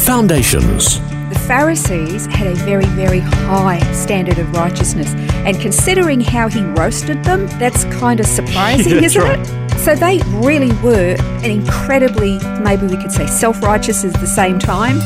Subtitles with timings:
[0.00, 0.98] Foundations.
[1.28, 5.12] The Pharisees had a very, very high standard of righteousness.
[5.44, 9.38] And considering how he roasted them, that's kind of surprising, Yeah, isn't right.
[9.38, 9.78] it?
[9.80, 14.58] So they really were an incredibly, maybe we could say self righteous at the same
[14.58, 14.98] time.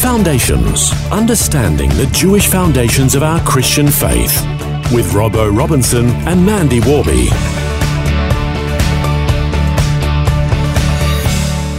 [0.00, 0.92] Foundations.
[1.12, 4.34] Understanding the Jewish foundations of our Christian faith.
[4.92, 7.28] With Robbo Robinson and Mandy Warby.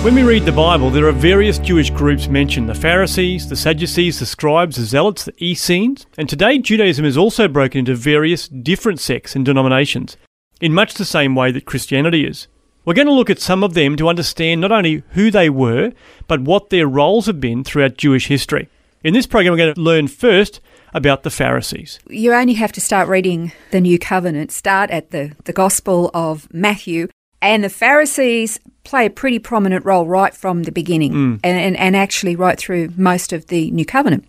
[0.04, 4.20] When we read the Bible, there are various Jewish groups mentioned the Pharisees, the Sadducees,
[4.20, 9.00] the scribes, the zealots, the Essenes, and today Judaism is also broken into various different
[9.00, 10.18] sects and denominations,
[10.60, 12.48] in much the same way that Christianity is.
[12.84, 15.94] We're going to look at some of them to understand not only who they were,
[16.28, 18.68] but what their roles have been throughout Jewish history.
[19.06, 20.60] In this program, we're going to learn first
[20.94, 22.00] about the Pharisees.
[22.10, 26.54] You only have to start reading the New Covenant, start at the, the Gospel of
[26.54, 27.08] Matthew,
[27.44, 31.96] and the Pharisees play a pretty prominent role right from the beginning and, and, and
[31.96, 34.28] actually right through most of the New Covenant.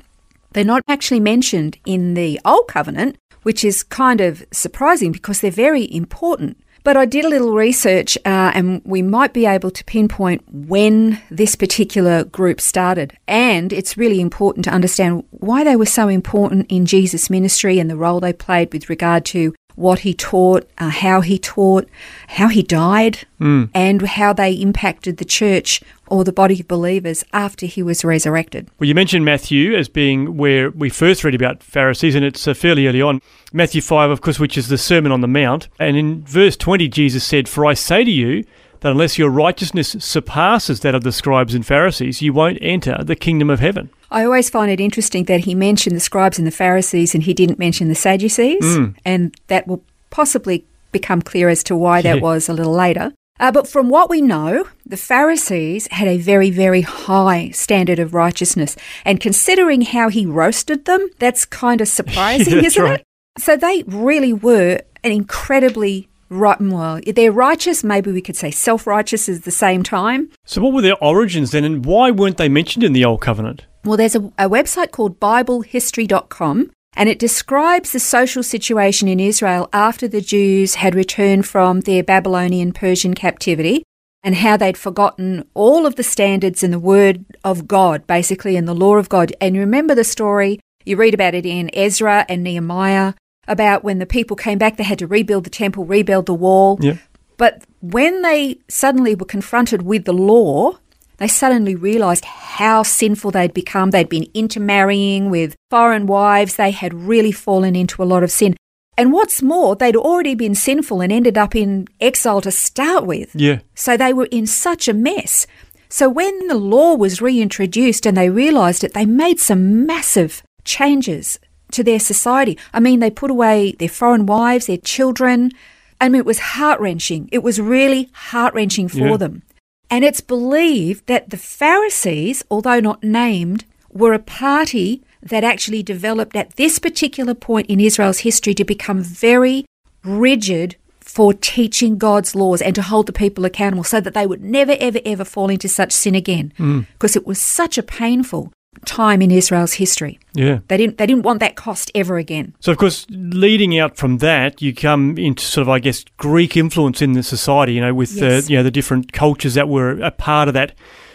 [0.52, 5.50] They're not actually mentioned in the Old Covenant, which is kind of surprising because they're
[5.50, 6.58] very important.
[6.84, 11.20] But I did a little research uh, and we might be able to pinpoint when
[11.30, 13.16] this particular group started.
[13.26, 17.88] And it's really important to understand why they were so important in Jesus' ministry and
[17.88, 21.89] the role they played with regard to what he taught, uh, how he taught,
[22.28, 23.27] how he died,
[23.75, 28.69] and how they impacted the church or the body of believers after he was resurrected.
[28.78, 32.55] Well, you mentioned Matthew as being where we first read about Pharisees, and it's uh,
[32.55, 33.20] fairly early on.
[33.53, 35.69] Matthew 5, of course, which is the Sermon on the Mount.
[35.78, 38.44] And in verse 20, Jesus said, For I say to you
[38.84, 43.17] that unless your righteousness surpasses that of the scribes and Pharisees, you won't enter the
[43.17, 43.89] kingdom of heaven.
[44.11, 47.33] I always find it interesting that he mentioned the scribes and the Pharisees and he
[47.33, 52.22] didn't mention the Sadducees, and that will possibly become clear as to why that Yeah.
[52.22, 53.12] was a little later.
[53.41, 58.15] Uh, but from what we know, the Pharisees had a very, very high standard of
[58.15, 58.77] righteousness.
[59.05, 63.01] And considering how he roasted them, that's kind of surprising, That's isn't right.
[63.01, 63.06] it?
[63.43, 66.61] So they really were an incredibly right.
[66.61, 67.84] Well, they're righteous.
[67.84, 70.31] Maybe we could say self-righteous at the same time.
[70.45, 73.65] So, what were their origins then, and why weren't they mentioned in the Old Covenant?
[73.84, 79.69] Well, there's a, a website called BibleHistory.com, and it describes the social situation in Israel
[79.72, 83.84] after the Jews had returned from their Babylonian Persian captivity
[84.22, 88.66] and how they'd forgotten all of the standards and the word of God, basically, and
[88.66, 89.34] the law of God.
[89.41, 93.12] And you remember the story, you read about it in Ezra and Nehemiah,
[93.47, 96.78] about when the people came back, they had to rebuild the temple, rebuild the wall.
[96.81, 96.99] Yeah.
[97.37, 100.78] But when they suddenly were confronted with the law,
[101.19, 103.91] they suddenly realized how sinful they'd become.
[103.91, 106.56] They'd been intermarrying with foreign wives.
[106.56, 108.56] They had really fallen into a lot of sin.
[108.97, 113.34] And what's more, they'd already been sinful and ended up in exile to start with.
[113.34, 113.60] Yeah.
[113.75, 115.47] So they were in such a mess.
[115.88, 121.38] So when the law was reintroduced and they realized it, they made some massive changes
[121.74, 122.58] to their society.
[122.72, 125.52] I mean, they put away their foreign wives, their children.
[126.00, 127.28] I mean, it was heart wrenching.
[127.32, 129.16] It was really heart wrenching for Yeah.
[129.16, 129.42] them.
[129.90, 136.34] And it's believed that the Pharisees, although not named, were a party that actually developed
[136.36, 139.64] at this particular point in Israel's history to become very
[140.02, 144.42] rigid for teaching God's laws and to hold the people accountable so that they would
[144.42, 146.52] never, ever, ever fall into such sin again.
[146.58, 146.86] Mm.
[146.94, 148.52] Because it was such a painful
[148.84, 150.18] time in Israel's history.
[150.34, 150.58] Yeah.
[150.68, 152.54] They didn't, they didn't want that cost ever again.
[152.60, 156.56] So, of course, leading out from that, you come into sort of, I guess, Greek
[156.56, 157.74] influence in the society.
[157.74, 158.46] You know, with Yes.
[158.46, 160.72] the you know the different cultures that were a part of that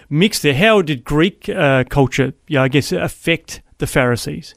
[0.10, 0.56] mix there.
[0.56, 4.56] How did Greek uh, culture, yeah, I guess, affect the Pharisees?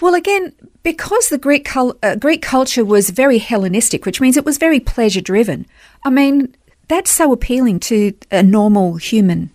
[0.00, 0.52] Well, again,
[0.84, 4.78] because the Greek cul- uh, Greek culture was very Hellenistic, which means it was very
[4.80, 5.66] pleasure driven.
[6.04, 6.54] I mean,
[6.86, 9.50] that's so appealing to a normal human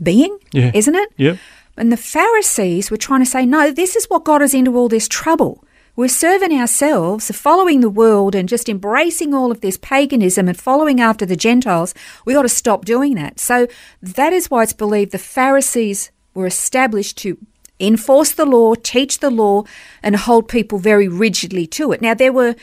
[0.00, 0.70] being, Yeah.
[0.74, 1.08] isn't it?
[1.16, 1.36] Yeah.
[1.78, 4.88] And the Pharisees were trying to say, no, this is what got us into all
[4.88, 5.64] this trouble.
[5.96, 11.00] We're serving ourselves, following the world, and just embracing all of this paganism and following
[11.00, 11.92] after the Gentiles.
[12.24, 13.40] We got to stop doing that.
[13.40, 13.66] So
[14.00, 17.36] that is why it's believed the Pharisees were established to
[17.80, 19.64] enforce the law, teach the law,
[20.02, 22.00] and hold people very rigidly to it.
[22.00, 22.54] Now, there were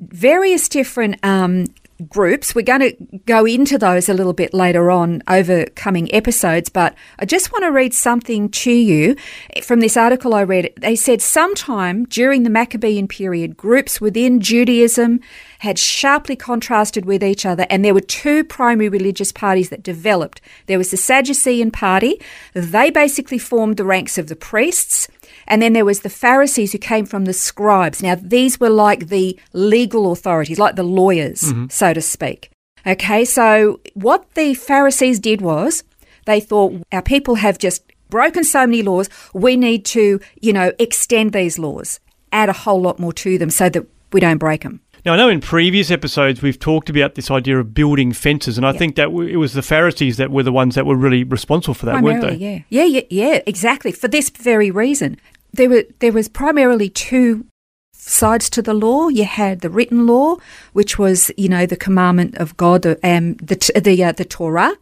[0.00, 1.66] various different um,
[2.08, 2.54] groups.
[2.54, 6.94] We're going to go into those a little bit later on over coming episodes, but
[7.18, 9.16] I just want to read something to you
[9.62, 10.72] from this article I read.
[10.76, 15.20] They said sometime during the Maccabean period, groups within Judaism
[15.60, 20.40] had sharply contrasted with each other, and there were two primary religious parties that developed.
[20.66, 22.20] There was the Sadducean party,
[22.52, 25.08] they basically formed the ranks of the priests.
[25.46, 28.02] And then there was the Pharisees who came from the scribes.
[28.02, 31.66] Now, these were like the legal authorities, like the lawyers, mm-hmm.
[31.68, 32.50] so to speak.
[32.86, 35.84] Okay, so what the Pharisees did was
[36.26, 40.72] they thought our people have just broken so many laws, we need to, you know,
[40.78, 41.98] extend these laws,
[42.32, 44.80] add a whole lot more to them so that we don't break them.
[45.04, 48.66] Now, I know in previous episodes we've talked about this idea of building fences, and
[48.66, 48.78] I Yeah.
[48.78, 51.74] think that w- it was the Pharisees that were the ones that were really responsible
[51.74, 52.36] for that, weren't they?
[52.36, 52.60] yeah.
[52.70, 53.92] Yeah, yeah, yeah, exactly.
[53.92, 55.18] For this very reason.
[55.52, 57.44] There were there was primarily two
[57.92, 59.08] sides to the law.
[59.08, 60.36] You had the written law,
[60.72, 64.72] which was, you know, the commandment of God, um, the the uh, the Torah,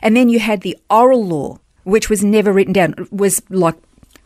[0.00, 2.94] and then you had the oral law, which was never written down.
[2.96, 3.74] It was like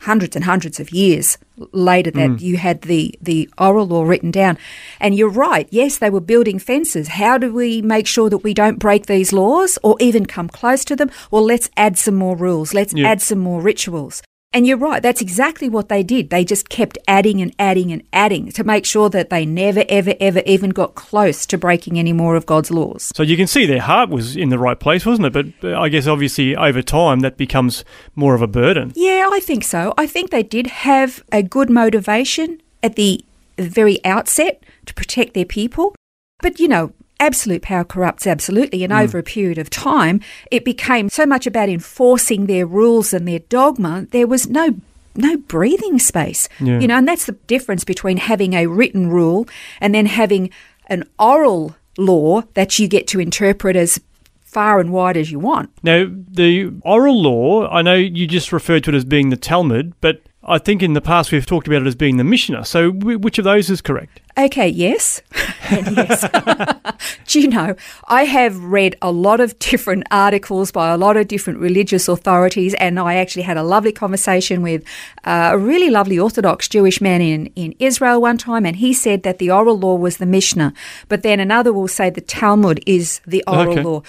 [0.01, 1.39] hundreds and hundreds of years
[1.73, 2.41] later that mm.
[2.41, 4.59] you had the the oral law written down.
[5.01, 5.67] And you're right.
[5.71, 7.09] Yes, they were building fences.
[7.09, 10.85] How do we make sure that we don't break these laws or even come close
[10.87, 11.11] to them?
[11.31, 12.75] Well, let's add some more rules.
[12.75, 13.09] Let's Yeah.
[13.09, 14.23] add some more rituals.
[14.57, 16.31] And you're right, that's exactly what they did.
[16.31, 20.15] They just kept adding and adding and adding to make sure that they never, ever,
[20.19, 23.13] ever even got close to breaking any more of God's laws.
[23.15, 25.61] So you can see their heart was in the right place, wasn't it?
[25.61, 28.95] But I guess obviously over time that becomes more of a burden.
[28.97, 29.93] Yeah, I think so.
[29.99, 33.23] I think they did have a good motivation at the
[33.59, 35.95] very outset to protect their people.
[36.41, 38.85] But, you know, absolute power corrupts absolutely.
[38.85, 39.03] And mm.
[39.03, 40.21] over a period of time,
[40.51, 44.77] it became so much about enforcing their rules and their dogma, there was no
[45.19, 46.49] no breathing space.
[46.61, 46.79] Yeah.
[46.79, 49.49] You know, and that's the difference between having a written rule
[49.81, 50.51] and then having
[50.89, 53.99] an oral law that you get to interpret as
[54.45, 55.71] far and wide as you want.
[55.83, 59.95] Now, the oral law, I know you just referred to it as being the Talmud,
[60.01, 62.65] but I think in the past we've talked about it as being the Mishnah.
[62.65, 64.21] So wh- which of those is correct?
[64.39, 65.23] Okay, yes.
[65.69, 66.25] Yes.
[67.27, 67.75] Do you know,
[68.07, 72.73] I have read a lot of different articles by a lot of different religious authorities,
[72.75, 74.85] and I actually had a lovely conversation with
[75.25, 79.25] uh, a really lovely Orthodox Jewish man in, in Israel one time, and he said
[79.25, 80.73] that the oral law was the Mishnah,
[81.09, 83.83] but then another will say the Talmud is the oral Okay.
[83.83, 84.03] law.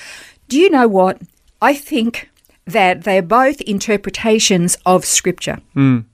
[0.47, 1.19] Do you know what?
[1.59, 2.29] I think
[2.65, 5.57] that they're both interpretations of Scripture.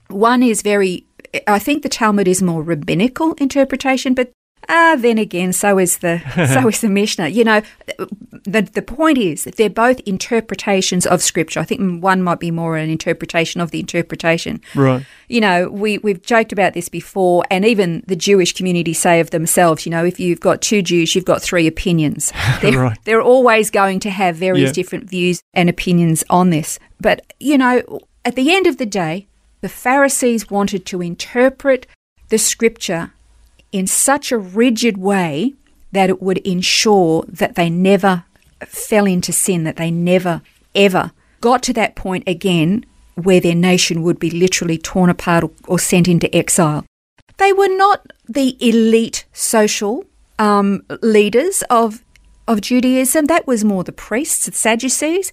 [0.08, 1.04] One is very,
[1.46, 4.30] I think the Talmud is more rabbinical interpretation, but
[4.68, 6.20] ah, then again, so is the
[6.52, 7.28] so is the Mishnah.
[7.28, 7.62] You know,
[8.44, 11.60] the the point is that they're both interpretations of Scripture.
[11.60, 14.60] I think one might be more an interpretation of the interpretation.
[14.74, 15.04] Right.
[15.28, 19.30] You know, we we've joked about this before, and even the Jewish community say of
[19.30, 22.32] themselves, you know, if you've got two Jews, you've got three opinions.
[22.60, 22.98] They're, Right.
[23.04, 24.72] they're always going to have various Yeah.
[24.82, 26.78] different views and opinions on this.
[27.00, 29.26] But, you know, at the end of the day,
[29.64, 31.86] the Pharisees wanted to interpret
[32.28, 33.14] the scripture
[33.72, 35.54] in such a rigid way
[35.90, 38.24] that it would ensure that they never
[38.66, 40.42] fell into sin, that they never,
[40.74, 42.84] ever got to that point again
[43.14, 46.84] where their nation would be literally torn apart or, sent into exile.
[47.38, 50.04] They were not the elite social
[50.38, 52.04] um, leaders of
[52.46, 53.24] of Judaism.
[53.24, 55.32] That was more the priests, the Sadducees.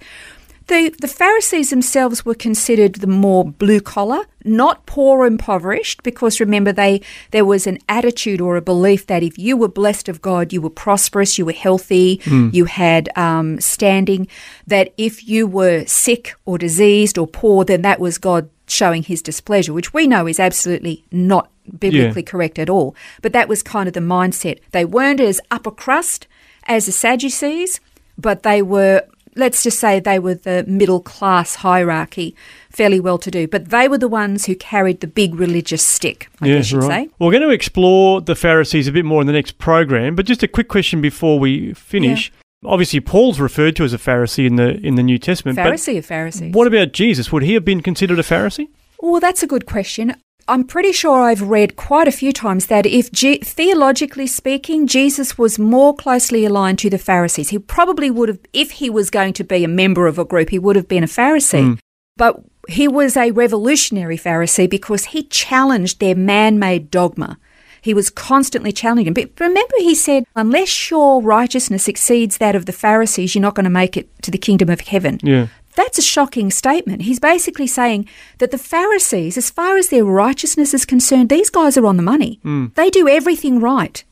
[0.67, 6.39] The, the Pharisees themselves were considered the more blue collar, not poor or impoverished, because
[6.39, 10.21] remember they there was an attitude or a belief that if you were blessed of
[10.21, 12.21] God, you were prosperous, you were healthy,
[12.53, 14.27] you had um, standing.
[14.67, 19.21] That if you were sick or diseased or poor, then that was God showing His
[19.21, 22.95] displeasure, which we know is absolutely not biblically correct at all.
[23.21, 24.59] But that was kind of the mindset.
[24.71, 26.27] They weren't as upper crust
[26.67, 27.79] as the Sadducees,
[28.17, 29.03] but they were,
[29.35, 32.35] let's just say, they were the middle class hierarchy,
[32.69, 33.47] fairly well to do.
[33.47, 37.09] But they were the ones who carried the big religious stick, I guess you'd say.
[37.19, 40.43] We're going to explore the Pharisees a bit more in the next program, but just
[40.43, 42.31] a quick question before we finish.
[42.63, 45.57] Obviously, Paul's referred to as a Pharisee in the in the New Testament.
[45.57, 46.51] Pharisee of Pharisees.
[46.51, 47.31] But what about Jesus?
[47.31, 48.67] Would he have been considered a Pharisee?
[48.99, 50.13] Well, that's a good question.
[50.47, 55.37] I'm pretty sure I've read quite a few times that if G- theologically speaking, Jesus
[55.37, 59.33] was more closely aligned to the Pharisees, he probably would have, if he was going
[59.33, 61.73] to be a member of a group, he would have been a Pharisee.
[61.73, 61.73] Hmm.
[62.17, 67.37] But he was a revolutionary Pharisee because he challenged their man made dogma.
[67.81, 69.13] He was constantly challenging.
[69.13, 73.63] But remember, he said, unless your righteousness exceeds that of the Pharisees, you're not going
[73.63, 75.19] to make it to the kingdom of heaven.
[75.23, 75.47] Yeah.
[75.75, 77.03] That's a shocking statement.
[77.03, 78.07] He's basically saying
[78.39, 82.03] that the Pharisees, as far as their righteousness is concerned, these guys are on the
[82.03, 82.39] money.
[82.43, 82.67] Hmm.
[82.75, 84.03] They do everything right.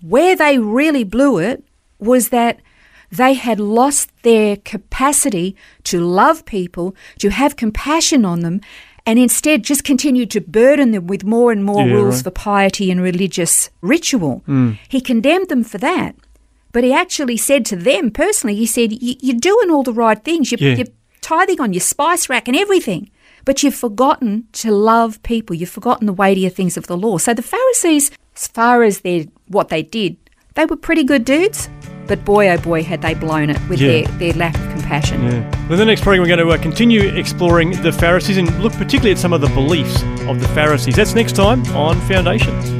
[0.00, 1.64] Where they really blew it
[1.98, 2.60] was that
[3.10, 8.60] they had lost their capacity to love people, to have compassion on them,
[9.04, 12.24] and instead just continued to burden them with more and more Yeah, rules right.
[12.24, 14.42] for piety and religious ritual.
[14.46, 14.72] Hmm.
[14.88, 16.14] He condemned them for that.
[16.72, 20.22] But he actually said to them personally, he said, "You- You're doing all the right
[20.22, 20.50] things.
[20.52, 20.76] You're, Yeah.
[20.76, 20.86] you're
[21.20, 23.10] tithing on your spice rack and everything.
[23.44, 25.56] But you've forgotten to love people.
[25.56, 27.18] You've forgotten the weightier things of the law.
[27.18, 30.16] So the Pharisees, as far as their, what they did,
[30.54, 31.68] they were pretty good dudes.
[32.06, 34.02] But boy, oh boy, had they blown it with Yeah.
[34.02, 35.22] their, their lack of compassion.
[35.22, 35.48] Yeah.
[35.68, 38.72] Well, in the next program, we're going to uh, continue exploring the Pharisees and look
[38.74, 40.96] particularly at some of the beliefs of the Pharisees.
[40.96, 42.79] That's next time on Foundations.